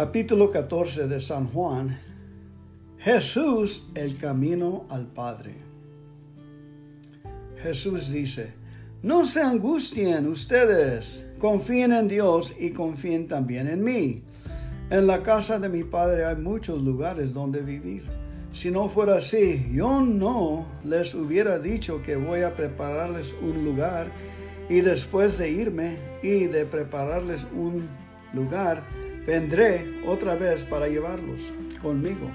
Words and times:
Capítulo 0.00 0.48
14 0.48 1.08
de 1.08 1.18
San 1.18 1.48
Juan. 1.48 1.98
Jesús, 2.98 3.88
el 3.96 4.16
camino 4.16 4.86
al 4.90 5.08
Padre. 5.08 5.56
Jesús 7.56 8.08
dice, 8.12 8.54
no 9.02 9.24
se 9.24 9.42
angustien 9.42 10.28
ustedes, 10.28 11.26
confíen 11.40 11.92
en 11.92 12.06
Dios 12.06 12.54
y 12.60 12.70
confíen 12.70 13.26
también 13.26 13.66
en 13.66 13.82
mí. 13.82 14.22
En 14.88 15.08
la 15.08 15.24
casa 15.24 15.58
de 15.58 15.68
mi 15.68 15.82
Padre 15.82 16.26
hay 16.26 16.36
muchos 16.36 16.80
lugares 16.80 17.34
donde 17.34 17.62
vivir. 17.62 18.04
Si 18.52 18.70
no 18.70 18.88
fuera 18.88 19.16
así, 19.16 19.68
yo 19.72 20.00
no 20.00 20.64
les 20.84 21.12
hubiera 21.12 21.58
dicho 21.58 22.02
que 22.02 22.14
voy 22.14 22.42
a 22.42 22.54
prepararles 22.54 23.34
un 23.42 23.64
lugar 23.64 24.12
y 24.68 24.80
después 24.80 25.38
de 25.38 25.50
irme 25.50 25.96
y 26.22 26.44
de 26.44 26.66
prepararles 26.66 27.48
un 27.52 27.88
lugar, 28.32 28.84
vendré 29.28 29.84
otra 30.06 30.36
vez 30.36 30.64
para 30.64 30.88
llevarlos 30.88 31.52
conmigo, 31.82 32.30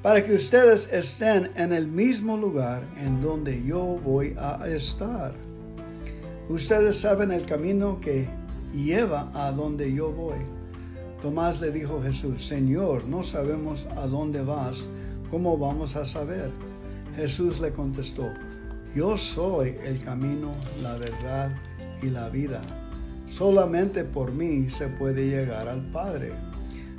para 0.00 0.24
que 0.24 0.32
ustedes 0.32 0.90
estén 0.90 1.50
en 1.54 1.70
el 1.70 1.86
mismo 1.86 2.38
lugar 2.38 2.88
en 2.98 3.20
donde 3.20 3.62
yo 3.62 4.00
voy 4.02 4.34
a 4.38 4.66
estar. 4.66 5.34
Ustedes 6.48 6.98
saben 6.98 7.30
el 7.30 7.44
camino 7.44 8.00
que 8.00 8.26
lleva 8.74 9.30
a 9.34 9.52
donde 9.52 9.92
yo 9.92 10.12
voy. 10.12 10.38
Tomás 11.20 11.60
le 11.60 11.70
dijo 11.70 11.98
a 11.98 12.04
Jesús, 12.04 12.46
Señor, 12.46 13.04
no 13.04 13.22
sabemos 13.22 13.86
a 13.94 14.06
dónde 14.06 14.42
vas, 14.42 14.86
¿cómo 15.30 15.58
vamos 15.58 15.94
a 15.94 16.06
saber? 16.06 16.50
Jesús 17.16 17.60
le 17.60 17.70
contestó, 17.70 18.32
yo 18.96 19.18
soy 19.18 19.76
el 19.84 20.02
camino, 20.02 20.54
la 20.82 20.96
verdad 20.96 21.54
y 22.02 22.08
la 22.08 22.30
vida. 22.30 22.62
Solamente 23.26 24.04
por 24.04 24.32
mí 24.32 24.70
se 24.70 24.88
puede 24.88 25.26
llegar 25.26 25.68
al 25.68 25.82
Padre. 25.90 26.32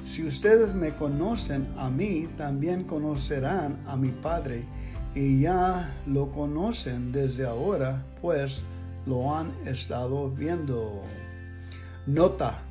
Si 0.04 0.26
ustedes 0.26 0.76
me 0.76 0.92
conocen 0.92 1.68
a 1.78 1.90
mí, 1.90 2.28
también 2.38 2.84
conocerán 2.84 3.80
a 3.86 3.96
mi 3.96 4.10
Padre, 4.10 4.64
y 5.16 5.42
ya 5.42 5.96
lo 6.06 6.30
conocen 6.30 7.12
desde 7.12 7.46
ahora, 7.46 8.06
pues 8.22 8.64
lo 9.06 9.36
han 9.36 9.54
estado 9.66 10.30
viendo. 10.30 11.04
Nota, 12.06 12.64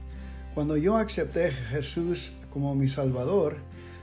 cuando 0.55 0.77
yo 0.77 0.97
acepté 0.97 1.47
a 1.47 1.53
Jesús 1.53 2.33
como 2.51 2.75
mi 2.75 2.87
Salvador, 2.87 3.57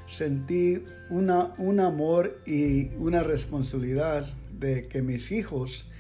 sentí 0.08 0.84
una, 1.10 1.54
un 1.58 1.80
amor 1.80 2.42
y 2.46 2.90
una 2.96 3.24
responsabilidad 3.24 4.28
de 4.60 4.88
que 4.88 5.02
mis 5.02 5.32
hijos 5.32 5.91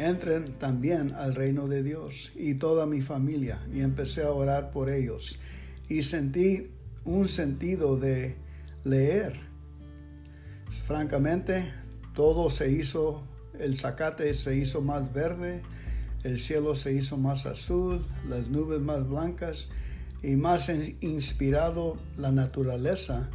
entren 0.00 0.52
también 0.54 1.14
al 1.14 1.34
reino 1.34 1.68
de 1.68 1.82
Dios 1.82 2.32
y 2.34 2.54
toda 2.54 2.86
mi 2.86 3.02
familia. 3.02 3.60
Y 3.72 3.80
empecé 3.80 4.22
a 4.22 4.32
orar 4.32 4.70
por 4.70 4.88
ellos. 4.90 5.38
Y 5.88 6.02
sentí 6.02 6.70
un 7.04 7.28
sentido 7.28 7.96
de 7.96 8.36
leer. 8.84 9.34
Francamente, 10.86 11.72
todo 12.14 12.50
se 12.50 12.70
hizo, 12.72 13.22
el 13.58 13.76
zacate 13.76 14.32
se 14.34 14.56
hizo 14.56 14.80
más 14.80 15.12
verde, 15.12 15.62
el 16.24 16.38
cielo 16.38 16.74
se 16.74 16.92
hizo 16.94 17.16
más 17.16 17.46
azul, 17.46 18.04
las 18.28 18.48
nubes 18.48 18.80
más 18.80 19.08
blancas 19.08 19.68
y 20.22 20.36
más 20.36 20.70
inspirado 21.00 21.98
la 22.16 22.30
naturaleza 22.32 23.30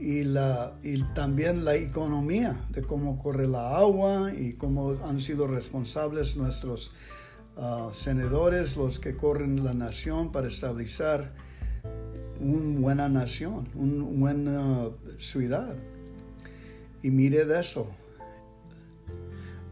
y, 0.00 0.22
la, 0.22 0.78
y 0.82 1.02
también 1.14 1.64
la 1.64 1.76
economía 1.76 2.58
de 2.70 2.82
cómo 2.82 3.18
corre 3.18 3.46
la 3.46 3.76
agua 3.76 4.32
y 4.36 4.54
cómo 4.54 4.96
han 5.04 5.20
sido 5.20 5.46
responsables 5.46 6.36
nuestros 6.36 6.92
uh, 7.56 7.92
senadores, 7.92 8.76
los 8.76 8.98
que 8.98 9.14
corren 9.14 9.62
la 9.62 9.74
nación 9.74 10.32
para 10.32 10.48
establecer 10.48 11.30
una 12.40 12.80
buena 12.80 13.08
nación, 13.08 13.68
una 13.74 14.04
buena 14.04 14.88
ciudad. 15.18 15.76
Y 17.02 17.10
mire 17.10 17.44
de 17.44 17.60
eso. 17.60 17.90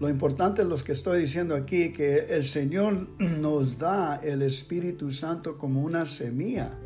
Lo 0.00 0.08
importante 0.08 0.62
es 0.62 0.68
lo 0.68 0.76
que 0.76 0.92
estoy 0.92 1.22
diciendo 1.22 1.56
aquí, 1.56 1.92
que 1.92 2.18
el 2.28 2.44
Señor 2.44 3.08
nos 3.18 3.78
da 3.78 4.20
el 4.22 4.42
Espíritu 4.42 5.10
Santo 5.10 5.58
como 5.58 5.82
una 5.82 6.06
semilla 6.06 6.78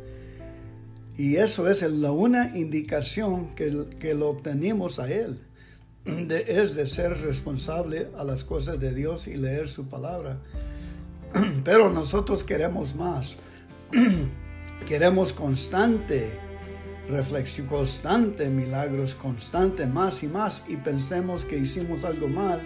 y 1.17 1.35
eso 1.35 1.69
es 1.69 1.81
la 1.83 2.11
una 2.11 2.57
indicación 2.57 3.53
que, 3.55 3.87
que 3.99 4.13
lo 4.13 4.29
obtenemos 4.29 4.99
a 4.99 5.11
Él. 5.11 5.39
es 6.05 6.75
de 6.75 6.87
ser 6.87 7.21
responsable 7.21 8.09
a 8.17 8.23
las 8.23 8.43
cosas 8.43 8.79
de 8.79 8.93
Dios 8.93 9.27
y 9.27 9.35
leer 9.35 9.67
su 9.67 9.87
palabra. 9.87 10.39
Pero 11.63 11.91
nosotros 11.91 12.43
queremos 12.43 12.95
más. 12.95 13.37
queremos 14.87 15.33
constante 15.33 16.39
reflexión, 17.09 17.67
constante 17.67 18.49
milagros, 18.49 19.13
constante 19.13 19.85
más 19.85 20.23
y 20.23 20.27
más. 20.27 20.63
Y 20.67 20.77
pensemos 20.77 21.45
que 21.45 21.57
hicimos 21.57 22.03
algo 22.03 22.27
mal 22.27 22.61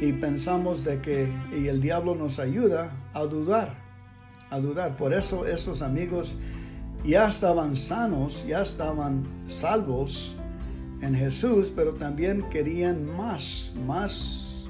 y 0.00 0.12
pensamos 0.12 0.84
de 0.84 1.00
que 1.00 1.28
y 1.52 1.68
el 1.68 1.80
diablo 1.80 2.14
nos 2.14 2.38
ayuda 2.38 2.92
a 3.12 3.22
dudar, 3.24 3.74
a 4.50 4.60
dudar. 4.60 4.96
Por 4.96 5.12
eso 5.12 5.46
esos 5.46 5.82
amigos 5.82 6.36
ya 7.04 7.28
estaban 7.28 7.76
sanos, 7.76 8.46
ya 8.46 8.62
estaban 8.62 9.24
salvos 9.46 10.36
en 11.02 11.14
Jesús, 11.14 11.70
pero 11.74 11.94
también 11.94 12.48
querían 12.48 13.04
más, 13.16 13.74
más, 13.86 14.68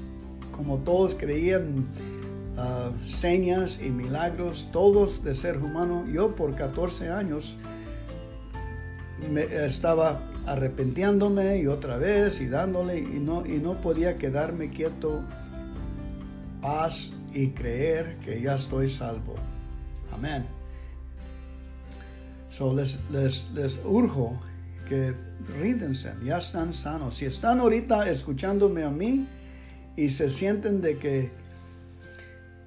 como 0.51 0.79
todos 0.79 1.15
creían, 1.15 1.87
uh, 2.57 3.05
señas 3.05 3.79
y 3.81 3.89
milagros, 3.89 4.69
todos 4.73 5.23
de 5.23 5.33
ser 5.33 5.57
humano. 5.57 6.05
Yo 6.11 6.35
por 6.35 6.55
14 6.55 7.09
años 7.09 7.57
me 9.31 9.43
estaba 9.65 10.21
arrepentiéndome 10.45 11.59
y 11.59 11.67
otra 11.67 11.97
vez 11.97 12.41
y 12.41 12.47
dándole 12.47 12.99
y 12.99 13.19
no, 13.19 13.45
y 13.45 13.59
no 13.59 13.79
podía 13.79 14.17
quedarme 14.17 14.69
quieto, 14.69 15.23
paz 16.61 17.13
y 17.33 17.51
creer 17.51 18.17
que 18.19 18.41
ya 18.41 18.55
estoy 18.55 18.89
salvo. 18.89 19.35
Amén. 20.11 20.45
So 22.55 22.73
les, 22.73 22.99
les, 23.11 23.51
les 23.53 23.79
urjo 23.83 24.39
que 24.87 25.13
ríndense, 25.59 26.13
ya 26.23 26.37
están 26.37 26.73
sanos. 26.73 27.17
Si 27.17 27.25
están 27.25 27.59
ahorita 27.59 28.09
escuchándome 28.09 28.83
a 28.83 28.89
mí 28.89 29.27
y 29.97 30.07
se 30.07 30.29
sienten 30.29 30.79
de 30.79 30.97
que, 30.97 31.31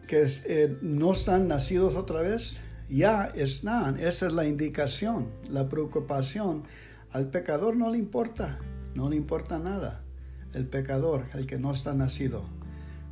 que 0.07 0.27
eh, 0.45 0.77
no 0.83 1.13
están 1.13 1.49
nacidos 1.49 1.95
otra 1.95 2.21
vez, 2.21 2.61
ya 2.91 3.33
están. 3.35 3.99
Esa 3.99 4.27
es 4.27 4.35
la 4.35 4.45
indicación, 4.45 5.31
la 5.49 5.71
preocupación. 5.71 6.65
Al 7.11 7.31
pecador 7.31 7.75
no 7.75 7.91
le 7.91 7.97
importa, 7.97 8.59
no 8.95 9.09
le 9.09 9.17
importa 9.17 9.59
nada. 9.59 10.03
El 10.53 10.67
pecador, 10.67 11.25
el 11.33 11.47
que 11.47 11.57
no 11.57 11.71
está 11.71 11.95
nacido. 11.95 12.45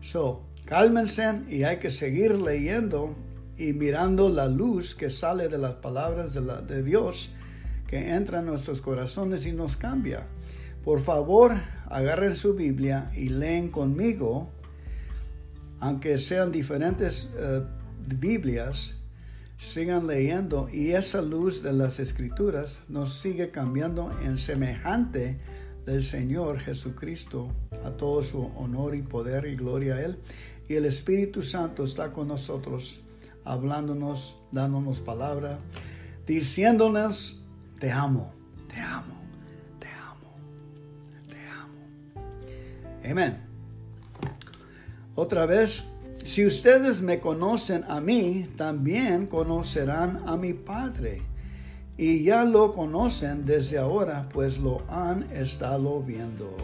So, 0.03 0.43
cálmense 0.67 1.41
y 1.49 1.63
hay 1.63 1.79
que 1.79 1.89
seguir 1.89 2.39
leyendo 2.39 3.17
y 3.59 3.72
mirando 3.72 4.28
la 4.28 4.49
luz 4.49 4.94
que 4.94 5.11
sale 5.11 5.49
de 5.49 5.59
las 5.59 5.75
palabras 5.75 6.34
de, 6.34 6.83
Dios 6.83 7.31
que 7.87 8.12
entra 8.12 8.41
en 8.41 8.47
nuestros 8.47 8.81
corazones 8.81 9.47
y 9.47 9.53
nos 9.53 9.77
cambia. 9.77 10.27
Por 10.84 11.00
favor, 11.00 11.56
agarren 11.89 12.37
su 12.37 12.55
Biblia 12.55 13.11
y 13.15 13.28
leen 13.28 13.71
conmigo, 13.71 14.50
aunque 15.81 16.19
sean 16.19 16.53
diferentes 16.53 17.31
eh, 17.37 17.62
Biblias, 18.06 18.97
sigan 19.56 20.06
leyendo 20.06 20.69
y 20.72 20.93
esa 20.93 21.22
luz 21.22 21.62
de 21.62 21.72
las 21.72 21.99
escrituras 21.99 22.81
nos 22.89 23.15
sigue 23.15 23.50
cambiando 23.50 24.15
en 24.22 24.39
semejante 24.39 25.39
del 25.86 26.03
Señor 26.03 26.59
Jesucristo, 26.59 27.53
a 27.84 27.92
todo 27.92 28.22
su 28.22 28.42
honor 28.57 28.95
y 28.95 29.03
poder 29.03 29.47
y 29.47 29.57
gloria 29.57 29.95
a 29.95 30.03
Él. 30.03 30.19
Y 30.69 30.75
el 30.75 30.84
Espíritu 30.84 31.42
Santo 31.42 31.84
está 31.84 32.13
con 32.13 32.28
nosotros 32.28 33.06
hablándonos, 33.47 34.37
dándonos 34.53 35.01
palabra, 35.01 35.59
diciéndonos, 36.27 37.47
te 37.78 37.91
amo, 37.93 38.33
te 38.69 38.81
amo, 38.81 39.15
te 39.78 39.89
amo, 39.89 40.34
te 41.28 41.41
amo. 41.48 43.10
Amén. 43.10 43.39
Otra 45.15 45.47
vez, 45.47 45.89
si 46.19 46.45
ustedes 46.45 47.01
me 47.01 47.21
conocen 47.21 47.84
a 47.89 48.01
mí, 48.01 48.48
también 48.57 49.27
conocerán 49.27 50.22
a 50.27 50.37
mi 50.37 50.53
Padre. 50.53 51.22
Y 51.97 52.25
ya 52.25 52.45
lo 52.45 52.72
conocen 52.72 53.47
desde 53.47 53.78
ahora, 53.78 54.28
pues 54.31 54.59
lo 54.59 54.83
han 54.91 55.22
estado 55.33 56.03
viendo. 56.03 56.54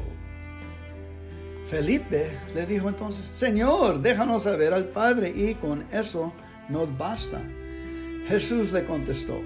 Felipe 1.65 2.39
le 2.55 2.67
dijo 2.67 2.91
entonces, 2.91 3.25
Señor, 3.33 4.03
déjanos 4.03 4.43
saber 4.43 4.75
al 4.75 4.87
Padre 4.87 5.33
y 5.35 5.55
con 5.55 5.87
eso 5.91 6.35
nos 6.69 6.97
basta. 6.97 7.41
Jesús 8.27 8.73
le 8.73 8.85
contestó, 8.85 9.41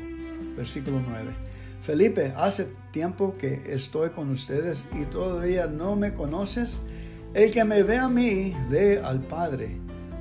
versículo 0.57 1.01
9, 1.09 1.33
Felipe, 1.83 2.33
hace 2.37 2.67
tiempo 2.91 3.37
que 3.39 3.63
estoy 3.67 4.11
con 4.11 4.31
ustedes 4.31 4.87
y 5.01 5.05
todavía 5.05 5.67
no 5.67 5.97
me 5.97 6.13
conoces. 6.13 6.81
El 7.33 7.53
que 7.53 7.65
me 7.65 7.83
ve 7.83 7.99
a 7.99 8.09
mí, 8.09 8.57
ve 8.69 9.01
al 9.01 9.21
Padre. 9.21 9.79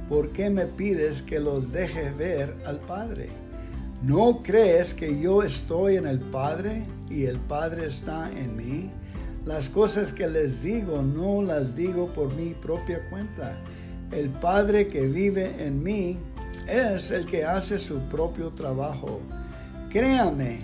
¿Por 0.07 0.30
qué 0.31 0.50
me 0.50 0.68
pides 0.68 1.21
que 1.21 1.39
los 1.39 1.71
deje 1.71 2.12
ver 2.12 2.56
al 2.65 2.80
Padre? 2.81 3.30
¿No 4.03 4.44
crees 4.44 4.94
que 4.94 5.19
yo 5.19 5.41
estoy 5.41 5.95
en 5.95 6.06
el 6.06 6.19
Padre 6.19 6.83
y 7.09 7.25
el 7.25 7.39
Padre 7.39 7.88
está 7.88 8.30
en 8.31 8.56
mí? 8.56 8.91
Las 9.45 9.68
cosas 9.68 10.13
que 10.13 10.27
les 10.27 10.62
digo 10.62 11.01
no 11.01 11.41
las 11.41 11.75
digo 11.75 12.07
por 12.13 12.33
mi 12.36 12.53
propia 12.53 13.00
cuenta. 13.09 13.57
El 14.12 14.30
Padre 14.30 14.88
que 14.88 15.07
vive 15.07 15.65
en 15.65 15.81
mí 15.81 16.19
es 16.67 17.12
el 17.12 17.25
que 17.25 17.45
hace 17.45 17.79
su 17.79 18.00
propio 18.09 18.51
trabajo. 18.51 19.19
Créame 19.89 20.59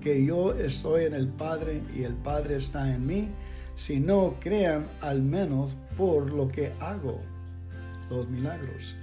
que 0.00 0.24
yo 0.24 0.54
estoy 0.54 1.04
en 1.04 1.14
el 1.14 1.28
Padre 1.28 1.82
y 1.94 2.04
el 2.04 2.14
Padre 2.14 2.56
está 2.56 2.94
en 2.94 3.06
mí. 3.06 3.28
Si 3.74 4.00
no 4.00 4.36
crean 4.40 4.86
al 5.00 5.22
menos 5.22 5.76
por 5.96 6.32
lo 6.32 6.48
que 6.48 6.72
hago, 6.80 7.20
los 8.08 8.28
milagros. 8.28 8.96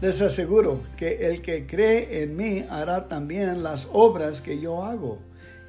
Les 0.00 0.20
aseguro 0.20 0.82
que 0.96 1.28
el 1.28 1.42
que 1.42 1.66
cree 1.66 2.22
en 2.22 2.36
mí 2.36 2.64
hará 2.68 3.08
también 3.08 3.62
las 3.62 3.88
obras 3.92 4.40
que 4.40 4.60
yo 4.60 4.84
hago 4.84 5.18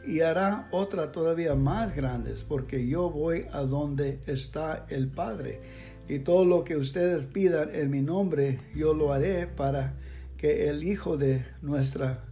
y 0.05 0.21
hará 0.21 0.67
otra 0.71 1.11
todavía 1.11 1.55
más 1.55 1.95
grandes 1.95 2.43
porque 2.43 2.87
yo 2.87 3.09
voy 3.09 3.45
a 3.51 3.61
donde 3.61 4.19
está 4.25 4.85
el 4.89 5.07
Padre. 5.07 5.61
Y 6.07 6.19
todo 6.19 6.45
lo 6.45 6.63
que 6.63 6.75
ustedes 6.75 7.25
pidan 7.25 7.73
en 7.73 7.89
mi 7.89 8.01
nombre, 8.01 8.57
yo 8.75 8.93
lo 8.93 9.13
haré 9.13 9.47
para 9.47 9.95
que 10.37 10.69
el 10.69 10.83
Hijo 10.83 11.17
de 11.17 11.45
nuestra 11.61 12.25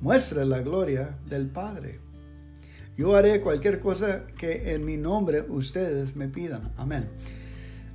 muestre 0.00 0.44
la 0.44 0.62
gloria 0.62 1.18
del 1.26 1.48
Padre. 1.48 1.98
Yo 2.96 3.16
haré 3.16 3.40
cualquier 3.40 3.80
cosa 3.80 4.26
que 4.38 4.74
en 4.74 4.84
mi 4.84 4.96
nombre 4.96 5.42
ustedes 5.42 6.16
me 6.16 6.28
pidan. 6.28 6.72
Amén. 6.76 7.08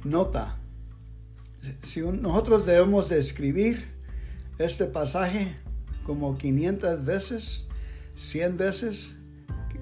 Nota, 0.03 0.57
si 1.83 2.01
nosotros 2.01 2.65
debemos 2.65 3.09
de 3.09 3.19
escribir 3.19 3.85
este 4.57 4.85
pasaje 4.85 5.56
como 6.06 6.38
500 6.38 7.06
veces, 7.06 7.67
100 8.15 8.57
veces 8.57 9.15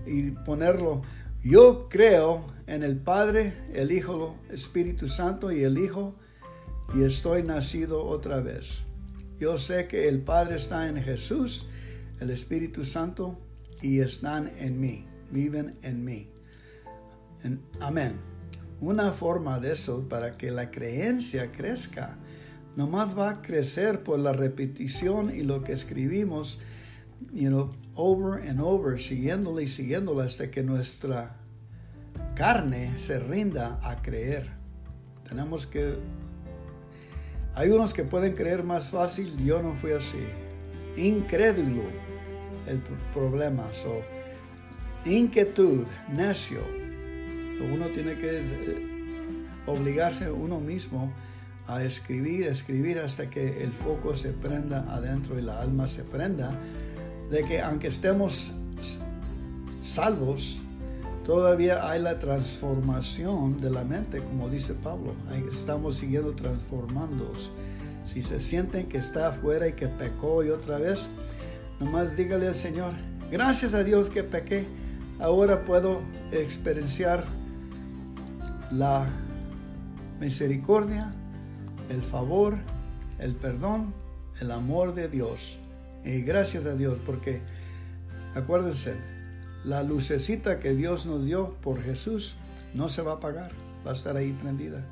y 0.05 0.31
ponerlo, 0.31 1.01
yo 1.43 1.89
creo 1.89 2.45
en 2.67 2.83
el 2.83 2.97
Padre, 2.97 3.53
el 3.73 3.91
Hijo, 3.91 4.37
el 4.49 4.55
Espíritu 4.55 5.09
Santo 5.09 5.51
y 5.51 5.63
el 5.63 5.77
Hijo 5.77 6.15
y 6.95 7.03
estoy 7.03 7.43
nacido 7.43 8.05
otra 8.05 8.39
vez. 8.39 8.85
Yo 9.39 9.57
sé 9.57 9.87
que 9.87 10.07
el 10.07 10.21
Padre 10.21 10.55
está 10.55 10.87
en 10.87 11.01
Jesús, 11.03 11.67
el 12.21 12.29
Espíritu 12.29 12.85
Santo 12.85 13.37
y 13.81 13.99
están 13.99 14.53
en 14.57 14.79
mí, 14.79 15.05
viven 15.31 15.77
en 15.81 16.05
mí. 16.05 16.29
amén. 17.81 18.13
Una 18.79 19.11
forma 19.11 19.59
de 19.59 19.73
eso 19.73 20.07
para 20.07 20.37
que 20.37 20.51
la 20.51 20.71
creencia 20.71 21.51
crezca, 21.51 22.17
nomás 22.75 23.17
va 23.17 23.29
a 23.29 23.41
crecer 23.41 24.03
por 24.03 24.19
la 24.19 24.33
repetición 24.33 25.33
y 25.35 25.43
lo 25.43 25.63
que 25.63 25.73
escribimos, 25.73 26.61
you 27.31 27.49
know, 27.49 27.69
over 27.95 28.37
and 28.37 28.59
over, 28.59 28.99
siguiéndola 28.99 29.61
y 29.61 29.67
siguiéndola 29.67 30.25
hasta 30.25 30.49
que 30.49 30.63
nuestra 30.63 31.35
carne 32.35 32.97
se 32.97 33.19
rinda 33.19 33.79
a 33.83 34.01
creer. 34.01 34.49
Tenemos 35.27 35.67
que... 35.67 35.97
Hay 37.55 37.69
unos 37.69 37.93
que 37.93 38.03
pueden 38.03 38.33
creer 38.33 38.63
más 38.63 38.89
fácil, 38.89 39.37
yo 39.37 39.61
no 39.61 39.75
fui 39.75 39.91
así. 39.91 40.23
Incrédulo 40.97 41.83
el 42.65 42.81
problema. 43.13 43.71
So, 43.73 44.01
inquietud, 45.05 45.85
necio 46.11 46.61
uno 47.71 47.87
tiene 47.87 48.15
que 48.15 48.39
eh, 48.39 49.45
obligarse 49.65 50.31
uno 50.31 50.59
mismo 50.59 51.13
a 51.67 51.83
escribir, 51.83 52.47
escribir 52.47 52.99
hasta 52.99 53.29
que 53.29 53.63
el 53.63 53.71
foco 53.71 54.15
se 54.15 54.31
prenda 54.31 54.85
adentro 54.93 55.37
y 55.37 55.41
la 55.41 55.61
alma 55.61 55.87
se 55.87 56.03
prenda, 56.03 56.59
de 57.29 57.41
que 57.41 57.61
aunque 57.61 57.87
estemos 57.87 58.53
salvos, 59.81 60.61
todavía 61.25 61.89
hay 61.89 62.01
la 62.01 62.19
transformación 62.19 63.57
de 63.57 63.69
la 63.69 63.83
mente, 63.83 64.21
como 64.21 64.49
dice 64.49 64.73
Pablo. 64.73 65.13
estamos 65.51 65.95
siguiendo 65.95 66.33
transformándonos. 66.33 67.51
Si 68.05 68.21
se 68.21 68.39
sienten 68.39 68.87
que 68.87 68.97
está 68.97 69.29
afuera 69.29 69.67
y 69.67 69.73
que 69.73 69.87
pecó 69.87 70.43
y 70.43 70.49
otra 70.49 70.77
vez, 70.77 71.09
nomás 71.79 72.17
dígale 72.17 72.47
al 72.47 72.55
Señor, 72.55 72.93
gracias 73.31 73.73
a 73.73 73.83
Dios 73.83 74.09
que 74.09 74.23
pequé, 74.23 74.67
ahora 75.19 75.63
puedo 75.65 76.01
experienciar 76.31 77.25
la 78.71 79.07
misericordia, 80.19 81.13
el 81.89 82.01
favor, 82.01 82.57
el 83.19 83.35
perdón, 83.35 83.93
el 84.41 84.51
amor 84.51 84.93
de 84.93 85.07
Dios. 85.07 85.59
Gracias 86.03 86.65
a 86.65 86.75
Dios, 86.75 86.97
porque 87.05 87.41
acuérdense, 88.35 88.95
la 89.63 89.83
lucecita 89.83 90.59
que 90.59 90.73
Dios 90.73 91.05
nos 91.05 91.25
dio 91.25 91.55
por 91.61 91.81
Jesús 91.81 92.35
no 92.73 92.89
se 92.89 93.01
va 93.01 93.13
a 93.13 93.15
apagar, 93.15 93.51
va 93.85 93.91
a 93.91 93.93
estar 93.93 94.17
ahí 94.17 94.33
prendida. 94.33 94.83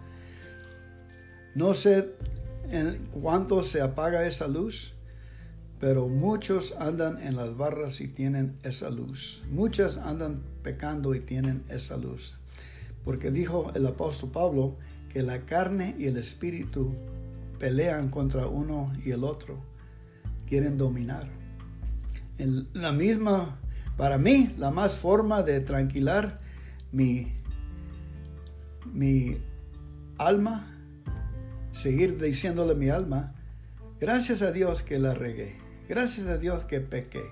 No 1.54 1.74
sé 1.74 2.14
en 2.70 3.10
cuánto 3.12 3.62
se 3.64 3.82
apaga 3.82 4.26
esa 4.26 4.48
luz, 4.48 4.94
pero 5.82 6.08
muchos 6.08 6.76
andan 6.80 7.22
en 7.22 7.36
las 7.36 7.58
barras 7.58 8.00
y 8.00 8.08
tienen 8.08 8.56
esa 8.64 8.90
luz. 8.90 9.44
Muchas 9.50 9.98
andan 9.98 10.42
pecando 10.64 11.14
y 11.16 11.20
tienen 11.20 11.64
esa 11.70 11.98
luz. 11.98 12.38
Porque 13.04 13.32
dijo 13.32 13.72
el 13.76 13.86
apóstol 13.88 14.30
Pablo 14.32 14.78
que 15.12 15.24
la 15.24 15.46
carne 15.46 15.96
y 15.98 16.06
el 16.06 16.18
espíritu 16.18 16.94
pelean 17.60 18.10
contra 18.10 18.48
uno 18.48 18.94
y 19.04 19.12
el 19.12 19.24
otro. 19.26 19.71
Quieren 20.52 20.78
dominar. 20.78 21.28
La 22.74 22.92
misma, 22.92 23.58
para 23.98 24.20
mí, 24.20 24.54
la 24.60 24.70
más 24.70 24.96
forma 24.96 25.42
de 25.42 25.62
tranquilar 25.62 26.40
mi, 26.92 27.34
mi 28.94 29.38
alma, 30.20 30.78
seguir 31.72 32.22
diciéndole 32.22 32.74
a 32.74 32.76
mi 32.76 32.90
alma, 32.90 33.34
gracias 34.00 34.44
a 34.44 34.52
Dios 34.52 34.84
que 34.84 35.00
la 35.00 35.16
regué, 35.16 35.56
gracias 35.90 36.28
a 36.28 36.38
Dios 36.38 36.66
que 36.66 36.82
pequé, 36.82 37.24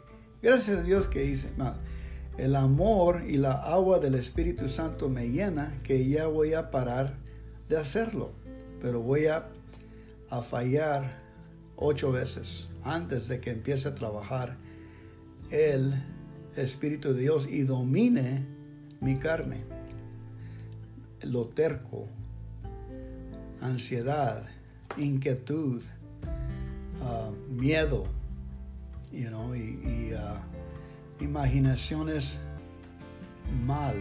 gracias 0.42 0.80
a 0.80 0.82
Dios 0.82 1.08
que 1.08 1.26
hice 1.26 1.52
mal 1.58 1.78
el 2.40 2.56
amor 2.56 3.24
y 3.28 3.38
la 3.38 3.52
agua 3.52 4.00
del 4.00 4.16
Espíritu 4.16 4.70
Santo 4.70 5.10
me 5.10 5.30
llena 5.30 5.78
que 5.84 6.08
ya 6.08 6.28
voy 6.28 6.54
a 6.54 6.72
parar 6.72 7.18
de 7.68 7.78
hacerlo. 7.78 8.32
Pero 8.82 9.02
voy 9.02 9.28
a, 9.28 9.50
a 10.30 10.42
fallar 10.42 11.19
ocho 11.80 12.12
veces 12.12 12.70
antes 12.84 13.28
de 13.28 13.40
que 13.40 13.52
empiece 13.52 13.88
a 13.88 13.96
trabajar 13.96 14.58
el 15.50 15.94
Espíritu 16.56 17.14
de 17.14 17.22
Dios 17.22 17.48
y 17.48 17.64
domine 17.64 18.46
mi 19.00 19.16
carne. 19.16 19.64
Lo 21.24 21.46
terco, 21.46 22.08
ansiedad, 23.62 24.46
inquietud, 24.98 25.82
ah, 27.02 27.32
miedo, 27.50 28.06
you 29.12 29.30
know, 29.30 29.56
y, 29.56 30.12
ah, 30.18 30.44
imaginaciones 31.20 32.40
mal. 33.66 33.96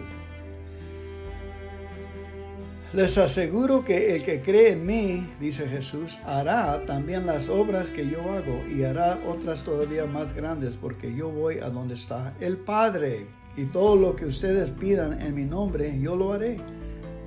Les 2.93 3.19
aseguro 3.19 3.85
que 3.85 4.17
el 4.17 4.25
que 4.25 4.41
cree 4.41 4.73
en 4.73 4.87
mí, 4.87 5.29
dice 5.39 5.69
Jesús, 5.69 6.19
hará 6.25 6.85
también 6.87 7.27
las 7.27 7.49
obras 7.49 7.91
que 7.91 8.09
yo 8.09 8.33
hago 8.33 8.65
y 8.67 8.85
hará 8.85 9.21
otras 9.27 9.63
todavía 9.63 10.07
más 10.07 10.35
grandes 10.35 10.77
porque 10.77 11.15
yo 11.15 11.29
voy 11.29 11.59
a 11.59 11.69
donde 11.69 11.95
está 11.95 12.35
el 12.41 12.57
Padre. 12.57 13.27
Y 13.57 13.65
todo 13.67 13.97
lo 13.97 14.17
que 14.17 14.25
ustedes 14.25 14.71
pidan 14.71 15.21
en 15.21 15.35
mi 15.35 15.45
nombre, 15.45 15.99
yo 16.01 16.17
lo 16.17 16.33
haré. 16.33 16.59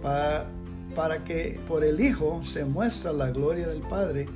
Para, 0.02 0.48
para 0.96 1.24
que 1.24 1.60
por 1.68 1.84
el 1.84 2.00
Hijo 2.00 2.44
se 2.44 2.66
muestra 2.66 3.14
la 3.14 3.30
gloria 3.30 3.68
del 3.68 3.82
Padre, 3.82 4.28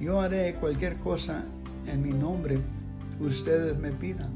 yo 0.00 0.20
haré 0.20 0.54
cualquier 0.54 0.98
cosa 0.98 1.44
en 1.86 2.02
mi 2.02 2.12
nombre 2.12 2.58
ustedes 3.20 3.78
me 3.78 3.90
pidan. 3.90 4.32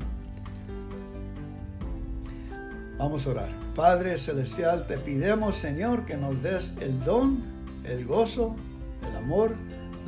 Vamos 2.98 3.26
a 3.26 3.30
orar. 3.30 3.67
Padre 3.78 4.18
Celestial, 4.18 4.88
te 4.88 4.98
pidemos, 4.98 5.54
Señor, 5.54 6.04
que 6.04 6.16
nos 6.16 6.42
des 6.42 6.74
el 6.80 6.98
don, 7.04 7.44
el 7.84 8.06
gozo, 8.06 8.56
el 9.08 9.16
amor, 9.16 9.54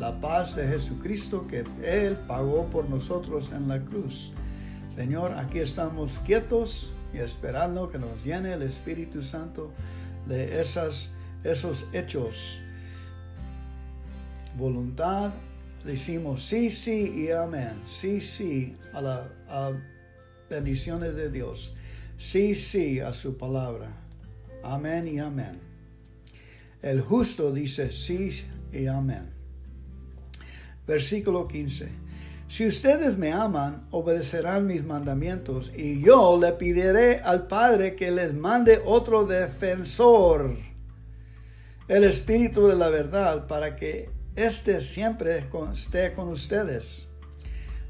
la 0.01 0.21
paz 0.21 0.57
de 0.57 0.67
Jesucristo 0.67 1.47
que 1.47 1.63
Él 1.85 2.17
pagó 2.27 2.67
por 2.67 2.91
nosotros 2.91 3.53
en 3.53 3.69
la 3.69 3.79
cruz. 3.79 4.33
Señor, 4.97 5.35
aquí 5.35 5.61
estamos 5.61 6.19
quietos 6.27 6.93
y 7.15 7.19
esperando 7.19 7.89
que 7.89 8.01
nos 8.01 8.25
llene 8.25 8.55
el 8.55 8.63
Espíritu 8.63 9.23
Santo 9.23 9.71
de 10.27 10.61
esas, 10.61 11.13
esos 11.45 11.87
hechos. 11.93 12.61
Voluntad, 14.59 15.31
decimos 15.85 16.43
sí, 16.43 16.71
sí 16.71 17.13
y 17.17 17.31
amén. 17.31 17.81
Sí, 17.87 18.21
sí 18.21 18.77
a 18.93 19.01
las 19.01 19.29
bendiciones 20.51 21.15
de 21.15 21.31
Dios 21.31 21.73
sí, 22.21 22.55
sí 22.55 23.01
a 23.01 23.13
su 23.15 23.37
palabra. 23.39 23.89
Amén 24.63 25.09
y 25.09 25.19
amén. 25.19 25.59
El 26.83 27.01
justo 27.01 27.51
dice 27.51 27.91
sí 27.91 28.31
y 28.73 28.87
amén. 28.87 29.31
Versículo 30.87 31.49
15. 31.49 31.89
Si 32.47 32.67
ustedes 32.67 33.17
me 33.17 33.33
aman, 33.33 33.87
obedecerán 33.91 34.67
mis 34.67 34.85
mandamientos, 34.85 35.73
y 35.75 36.03
yo 36.03 36.39
le 36.39 36.53
pediré 36.53 37.21
al 37.21 37.47
Padre 37.47 37.95
que 37.95 38.11
les 38.11 38.35
mande 38.35 38.83
otro 38.85 39.25
defensor, 39.25 40.57
el 41.89 42.05
Espíritu 42.05 42.67
de 42.67 42.77
la 42.77 42.89
verdad, 42.89 43.47
para 43.47 43.77
que 43.77 44.11
éste 44.37 44.81
siempre 44.81 45.47
esté 45.73 46.13
con 46.13 46.29
ustedes. 46.29 47.09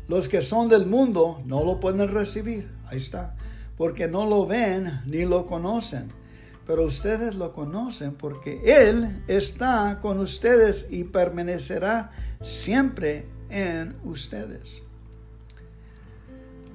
Los 0.06 0.28
que 0.28 0.42
son 0.42 0.68
del 0.68 0.86
mundo 0.86 1.42
no 1.46 1.64
lo 1.64 1.80
pueden 1.80 2.06
recibir, 2.08 2.70
ahí 2.86 2.98
está, 2.98 3.36
porque 3.80 4.08
no 4.08 4.26
lo 4.26 4.44
ven 4.44 5.00
ni 5.06 5.24
lo 5.24 5.46
conocen. 5.46 6.12
Pero 6.66 6.84
ustedes 6.84 7.34
lo 7.34 7.54
conocen 7.54 8.12
porque 8.12 8.60
Él 8.62 9.22
está 9.26 10.00
con 10.02 10.18
ustedes 10.18 10.88
y 10.90 11.04
permanecerá 11.04 12.10
siempre 12.42 13.24
en 13.48 13.96
ustedes. 14.04 14.82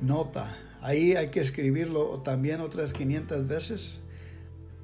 Nota, 0.01 0.57
ahí 0.81 1.15
hay 1.15 1.29
que 1.29 1.41
escribirlo 1.41 2.23
también 2.23 2.59
otras 2.59 2.91
500 2.91 3.47
veces. 3.47 3.99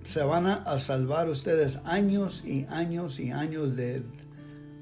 Se 0.04 0.22
van 0.22 0.46
a 0.46 0.78
salvar 0.78 1.28
ustedes 1.28 1.80
años 1.86 2.46
y 2.46 2.68
años 2.70 3.20
y 3.20 3.32
años 3.32 3.76
de, 3.76 4.04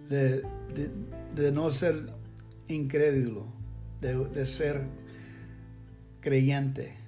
de, 0.10 1.52
no 1.54 1.72
ser 1.72 2.12
incrédulo, 2.68 3.46
de, 4.02 4.26
de 4.26 4.46
ser 4.46 4.84
creyente. 6.20 7.00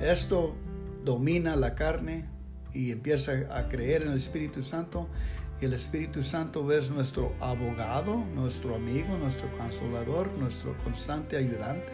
Esto 0.00 0.54
domina 1.04 1.56
la 1.56 1.74
carne 1.74 2.24
y 2.72 2.90
empieza 2.90 3.32
a 3.50 3.68
creer 3.68 4.02
en 4.02 4.12
el 4.12 4.16
Espíritu 4.16 4.62
Santo 4.62 5.08
y 5.60 5.66
el 5.66 5.74
Espíritu 5.74 6.22
Santo 6.22 6.72
es 6.72 6.90
nuestro 6.90 7.34
abogado, 7.38 8.24
nuestro 8.34 8.76
amigo, 8.76 9.18
nuestro 9.18 9.46
consolador, 9.58 10.32
nuestro 10.38 10.74
constante 10.84 11.36
ayudante. 11.36 11.92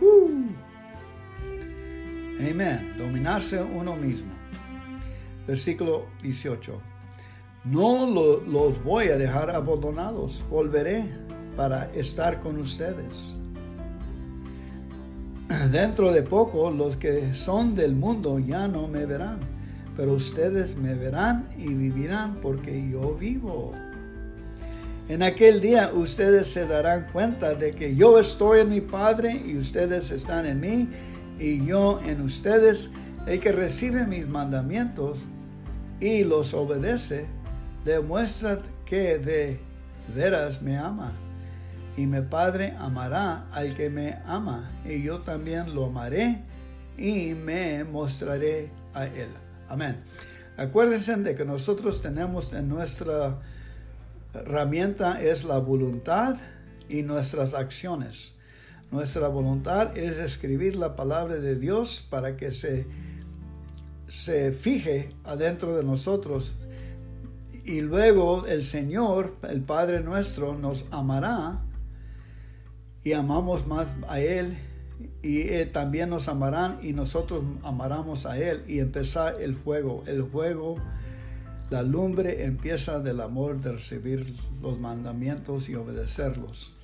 Uh. 0.00 0.48
Amén. 2.40 2.94
Dominarse 2.98 3.62
uno 3.62 3.94
mismo. 3.94 4.32
Versículo 5.46 6.06
18. 6.22 6.80
No 7.64 8.06
los 8.44 8.82
voy 8.82 9.08
a 9.08 9.18
dejar 9.18 9.50
abandonados. 9.50 10.44
Volveré 10.50 11.04
para 11.56 11.92
estar 11.94 12.40
con 12.40 12.58
ustedes. 12.58 13.37
Dentro 15.70 16.12
de 16.12 16.22
poco 16.22 16.70
los 16.70 16.96
que 16.96 17.34
son 17.34 17.74
del 17.74 17.94
mundo 17.94 18.38
ya 18.38 18.68
no 18.68 18.88
me 18.88 19.06
verán 19.06 19.58
pero 19.98 20.12
ustedes 20.12 20.76
me 20.76 20.94
verán 20.94 21.48
y 21.58 21.74
vivirán 21.74 22.36
porque 22.40 22.88
yo 22.88 23.16
vivo. 23.16 23.72
En 25.08 25.24
aquel 25.24 25.60
día 25.60 25.90
ustedes 25.92 26.46
se 26.46 26.68
darán 26.68 27.08
cuenta 27.12 27.54
de 27.54 27.72
que 27.72 27.96
yo 27.96 28.20
estoy 28.20 28.60
en 28.60 28.70
mi 28.70 28.80
Padre 28.80 29.42
y 29.44 29.58
ustedes 29.58 30.12
están 30.12 30.46
en 30.46 30.60
mí 30.60 30.88
y 31.40 31.66
yo 31.66 31.98
en 32.06 32.20
ustedes. 32.20 32.90
El 33.26 33.40
que 33.40 33.50
recibe 33.50 34.06
mis 34.06 34.28
mandamientos 34.28 35.18
y 35.98 36.22
los 36.22 36.54
obedece, 36.54 37.26
demuestra 37.84 38.60
que 38.86 39.18
de 39.18 39.58
veras 40.14 40.62
me 40.62 40.78
ama. 40.78 41.12
Y 41.98 42.06
mi 42.06 42.20
Padre 42.20 42.76
amará 42.78 43.48
al 43.50 43.74
que 43.74 43.90
me 43.90 44.18
ama, 44.24 44.70
y 44.84 45.02
yo 45.02 45.18
también 45.22 45.74
lo 45.74 45.86
amaré 45.86 46.44
y 46.96 47.34
me 47.34 47.82
mostraré 47.82 48.70
a 48.94 49.06
él. 49.06 49.26
Amén. 49.68 49.96
Acuérdense 50.56 51.16
de 51.16 51.34
que 51.34 51.44
nosotros 51.44 52.00
tenemos 52.00 52.52
en 52.52 52.68
nuestra 52.68 53.40
herramienta 54.32 55.20
es 55.20 55.42
la 55.42 55.58
voluntad 55.58 56.36
y 56.88 57.02
nuestras 57.02 57.52
acciones. 57.52 58.32
Nuestra 58.92 59.26
voluntad 59.26 59.98
es 59.98 60.18
escribir 60.18 60.76
la 60.76 60.94
palabra 60.94 61.34
de 61.34 61.56
Dios 61.56 62.06
para 62.08 62.36
que 62.36 62.52
se, 62.52 62.86
se 64.06 64.52
fije 64.52 65.08
adentro 65.24 65.74
de 65.74 65.82
nosotros 65.82 66.58
y 67.64 67.80
luego 67.80 68.46
el 68.46 68.62
Señor, 68.62 69.34
el 69.48 69.62
Padre 69.62 70.00
nuestro, 70.00 70.54
nos 70.54 70.84
amará 70.92 71.64
y 73.04 73.12
amamos 73.12 73.66
más 73.66 73.88
a 74.08 74.20
Él 74.20 74.56
y 75.22 75.64
también 75.66 76.10
nos 76.10 76.28
amarán 76.28 76.78
y 76.82 76.92
nosotros 76.92 77.44
amaremos 77.62 78.26
a 78.26 78.38
Él 78.38 78.64
y 78.66 78.80
empezar 78.80 79.40
el 79.40 79.56
fuego. 79.56 80.02
El 80.06 80.24
fuego, 80.24 80.76
la 81.70 81.82
lumbre 81.82 82.44
empieza 82.44 83.00
del 83.00 83.20
amor 83.20 83.60
de 83.60 83.72
recibir 83.72 84.34
los 84.60 84.78
mandamientos 84.78 85.68
y 85.68 85.74
obedecerlos. 85.74 86.74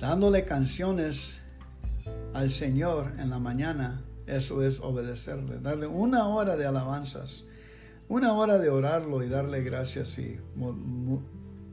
Dándole 0.00 0.44
canciones 0.44 1.38
al 2.32 2.50
Señor 2.50 3.12
en 3.18 3.30
la 3.30 3.38
mañana, 3.38 4.02
eso 4.26 4.62
es 4.62 4.80
obedecerle. 4.80 5.60
Darle 5.60 5.86
una 5.86 6.28
hora 6.28 6.56
de 6.56 6.66
alabanzas, 6.66 7.44
una 8.08 8.32
hora 8.32 8.58
de 8.58 8.70
orarlo 8.70 9.22
y 9.22 9.28
darle 9.28 9.62
gracias 9.62 10.18
y 10.18 10.38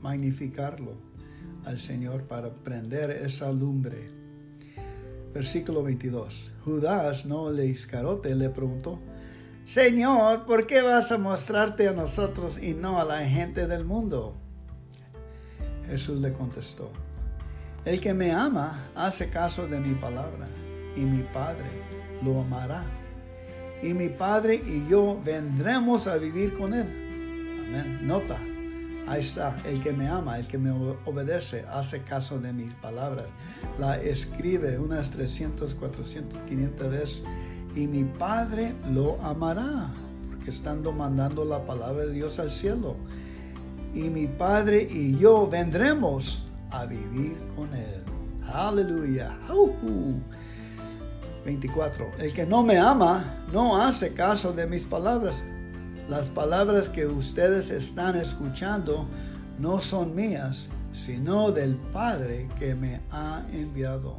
magnificarlo 0.01 1.10
al 1.65 1.79
Señor 1.79 2.23
para 2.23 2.53
prender 2.53 3.11
esa 3.11 3.51
lumbre. 3.51 4.09
Versículo 5.33 5.83
22. 5.83 6.51
Judas, 6.65 7.25
no 7.25 7.49
le 7.51 7.65
Iscarote, 7.65 8.35
le 8.35 8.49
preguntó, 8.49 8.99
Señor, 9.65 10.45
¿por 10.45 10.67
qué 10.67 10.81
vas 10.81 11.11
a 11.11 11.17
mostrarte 11.17 11.87
a 11.87 11.93
nosotros 11.93 12.57
y 12.61 12.73
no 12.73 12.99
a 12.99 13.05
la 13.05 13.25
gente 13.27 13.67
del 13.67 13.85
mundo? 13.85 14.35
Jesús 15.87 16.19
le 16.19 16.33
contestó, 16.33 16.91
El 17.85 18.01
que 18.01 18.13
me 18.13 18.31
ama 18.31 18.89
hace 18.95 19.29
caso 19.29 19.67
de 19.67 19.79
mi 19.79 19.93
palabra, 19.95 20.47
y 20.95 21.01
mi 21.01 21.23
Padre 21.23 21.69
lo 22.23 22.41
amará. 22.41 22.83
Y 23.81 23.93
mi 23.93 24.09
Padre 24.09 24.55
y 24.55 24.87
yo 24.89 25.19
vendremos 25.23 26.07
a 26.07 26.17
vivir 26.17 26.57
con 26.57 26.73
él. 26.73 26.87
Amén. 27.65 27.99
Nota, 28.05 28.37
Ahí 29.11 29.19
está, 29.19 29.57
el 29.65 29.83
que 29.83 29.91
me 29.91 30.07
ama, 30.07 30.39
el 30.39 30.47
que 30.47 30.57
me 30.57 30.71
obedece, 30.71 31.65
hace 31.69 32.01
caso 32.01 32.39
de 32.39 32.53
mis 32.53 32.73
palabras. 32.75 33.25
La 33.77 34.01
escribe 34.01 34.79
unas 34.79 35.11
300, 35.11 35.75
400, 35.75 36.39
500 36.43 36.89
veces 36.89 37.23
y 37.75 37.87
mi 37.87 38.05
Padre 38.05 38.73
lo 38.89 39.21
amará, 39.21 39.91
porque 40.29 40.49
estando 40.49 40.93
mandando 40.93 41.43
la 41.43 41.65
palabra 41.65 42.05
de 42.05 42.13
Dios 42.13 42.39
al 42.39 42.51
cielo. 42.51 42.95
Y 43.93 44.03
mi 44.09 44.27
Padre 44.27 44.87
y 44.89 45.17
yo 45.17 45.45
vendremos 45.45 46.47
a 46.69 46.85
vivir 46.85 47.37
con 47.57 47.75
Él. 47.75 48.01
Aleluya. 48.45 49.37
24. 51.43 52.11
El 52.17 52.33
que 52.33 52.45
no 52.45 52.63
me 52.63 52.77
ama 52.77 53.43
no 53.51 53.81
hace 53.81 54.13
caso 54.13 54.53
de 54.53 54.67
mis 54.67 54.85
palabras. 54.85 55.43
Las 56.11 56.27
palabras 56.27 56.89
que 56.89 57.05
ustedes 57.05 57.69
están 57.69 58.17
escuchando 58.17 59.07
no 59.59 59.79
son 59.79 60.13
mías, 60.13 60.67
sino 60.91 61.53
del 61.53 61.75
Padre 61.93 62.49
que 62.59 62.75
me 62.75 62.99
ha 63.11 63.45
enviado. 63.53 64.17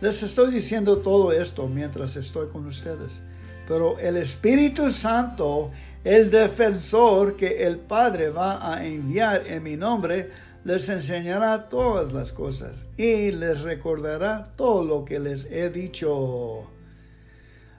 Les 0.00 0.22
estoy 0.22 0.52
diciendo 0.52 0.98
todo 0.98 1.32
esto 1.32 1.66
mientras 1.66 2.14
estoy 2.14 2.46
con 2.46 2.66
ustedes, 2.66 3.22
pero 3.66 3.98
el 3.98 4.16
Espíritu 4.18 4.88
Santo, 4.92 5.72
el 6.04 6.30
defensor 6.30 7.34
que 7.34 7.66
el 7.66 7.80
Padre 7.80 8.30
va 8.30 8.72
a 8.72 8.86
enviar 8.86 9.48
en 9.48 9.64
mi 9.64 9.76
nombre, 9.76 10.30
les 10.62 10.88
enseñará 10.88 11.68
todas 11.68 12.12
las 12.12 12.30
cosas 12.30 12.70
y 12.96 13.32
les 13.32 13.62
recordará 13.62 14.44
todo 14.56 14.84
lo 14.84 15.04
que 15.04 15.18
les 15.18 15.46
he 15.46 15.70
dicho. 15.70 16.70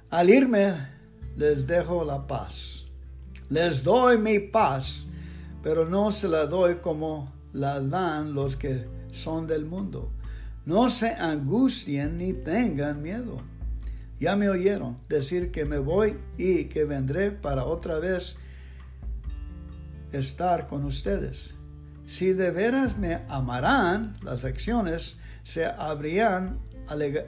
Al 0.10 0.30
irme, 0.30 0.76
les 1.38 1.66
dejo 1.66 2.04
la 2.04 2.28
paz 2.28 2.85
les 3.50 3.84
doy 3.84 4.18
mi 4.18 4.40
paz, 4.40 5.06
pero 5.62 5.88
no 5.88 6.12
se 6.12 6.28
la 6.28 6.46
doy 6.46 6.76
como 6.76 7.32
la 7.54 7.80
dan 7.80 8.34
los 8.34 8.56
que 8.56 8.88
son 9.12 9.48
del 9.48 9.66
mundo. 9.66 10.12
No 10.66 10.90
se 10.90 11.10
angustien 11.10 12.18
ni 12.18 12.34
tengan 12.34 13.02
miedo. 13.02 13.38
Ya 14.20 14.36
me 14.36 14.50
oyeron 14.50 14.98
decir 15.10 15.52
que 15.52 15.66
me 15.66 15.78
voy 15.78 16.18
y 16.38 16.66
que 16.66 16.86
vendré 16.86 17.32
para 17.32 17.66
otra 17.66 18.00
vez 18.00 18.38
estar 20.12 20.68
con 20.68 20.86
ustedes. 20.86 21.54
Si 22.08 22.34
de 22.34 22.52
veras 22.52 22.98
me 22.98 23.22
amarán, 23.28 24.18
las 24.24 24.46
acciones 24.46 25.20
se 25.44 25.66
habrían 25.66 26.60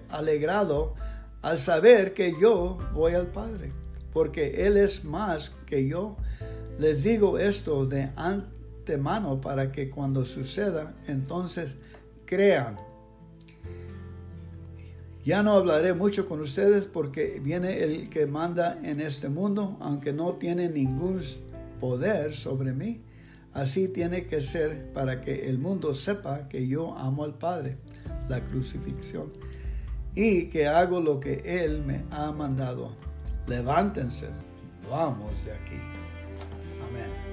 alegrado 0.09 0.95
al 1.41 1.59
saber 1.59 2.13
que 2.13 2.33
yo 2.39 2.77
voy 2.93 3.13
al 3.13 3.27
Padre 3.27 3.71
porque 4.17 4.65
Él 4.65 4.77
es 4.77 5.05
más 5.05 5.51
que 5.67 5.87
yo. 5.87 6.17
Les 6.79 7.03
digo 7.03 7.37
esto 7.37 7.85
de 7.85 8.09
antemano 8.15 9.39
para 9.39 9.71
que 9.71 9.91
cuando 9.91 10.25
suceda, 10.25 10.95
entonces 11.07 11.75
crean. 12.25 12.79
Ya 15.23 15.43
no 15.43 15.51
hablaré 15.51 15.93
mucho 15.93 16.27
con 16.27 16.41
ustedes 16.41 16.85
porque 16.85 17.39
viene 17.43 17.83
el 17.83 18.09
que 18.09 18.25
manda 18.25 18.79
en 18.81 19.01
este 19.01 19.29
mundo, 19.29 19.77
aunque 19.81 20.13
no 20.13 20.33
tiene 20.33 20.67
ningún 20.67 21.21
poder 21.79 22.33
sobre 22.33 22.73
mí. 22.73 23.03
Así 23.53 23.87
tiene 23.87 24.25
que 24.25 24.41
ser 24.41 24.91
para 24.93 25.21
que 25.21 25.47
el 25.47 25.59
mundo 25.59 25.93
sepa 25.93 26.47
que 26.49 26.67
yo 26.67 26.97
amo 26.97 27.23
al 27.23 27.35
Padre, 27.35 27.77
la 28.27 28.43
crucifixión, 28.43 29.31
y 30.15 30.45
que 30.47 30.65
hago 30.65 31.01
lo 31.01 31.19
que 31.19 31.43
Él 31.45 31.83
me 31.85 32.03
ha 32.09 32.31
mandado. 32.31 33.06
Levántense, 33.47 34.29
vamos 34.89 35.45
de 35.45 35.53
aquí. 35.53 35.79
Amén. 36.89 37.26